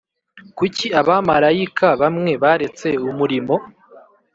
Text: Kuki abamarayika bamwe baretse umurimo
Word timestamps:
Kuki 0.57 0.85
abamarayika 0.99 1.87
bamwe 2.01 2.31
baretse 2.43 2.87
umurimo 3.09 3.55